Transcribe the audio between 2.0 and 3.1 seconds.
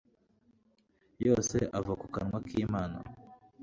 kanwa k’Imana.”